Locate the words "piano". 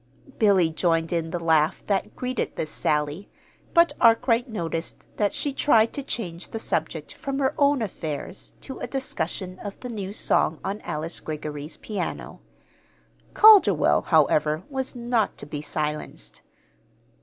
11.77-12.39